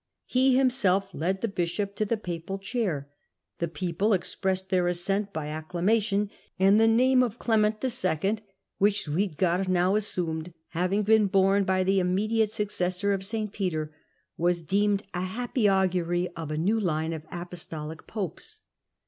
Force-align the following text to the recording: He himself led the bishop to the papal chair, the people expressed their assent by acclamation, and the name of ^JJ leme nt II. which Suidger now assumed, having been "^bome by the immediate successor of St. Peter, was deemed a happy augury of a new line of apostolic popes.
He 0.25 0.57
himself 0.57 1.13
led 1.13 1.41
the 1.41 1.47
bishop 1.47 1.93
to 1.97 2.05
the 2.05 2.17
papal 2.17 2.57
chair, 2.57 3.07
the 3.59 3.67
people 3.67 4.13
expressed 4.13 4.69
their 4.71 4.87
assent 4.87 5.31
by 5.31 5.45
acclamation, 5.49 6.31
and 6.57 6.79
the 6.79 6.87
name 6.87 7.21
of 7.21 7.37
^JJ 7.37 7.47
leme 7.61 7.65
nt 8.35 8.39
II. 8.41 8.43
which 8.79 9.05
Suidger 9.05 9.67
now 9.67 9.93
assumed, 9.95 10.55
having 10.69 11.03
been 11.03 11.29
"^bome 11.29 11.67
by 11.67 11.83
the 11.83 11.99
immediate 11.99 12.49
successor 12.49 13.13
of 13.13 13.23
St. 13.23 13.53
Peter, 13.53 13.93
was 14.37 14.63
deemed 14.63 15.03
a 15.13 15.21
happy 15.21 15.69
augury 15.69 16.29
of 16.29 16.49
a 16.49 16.57
new 16.57 16.79
line 16.79 17.13
of 17.13 17.27
apostolic 17.31 18.07
popes. 18.07 18.61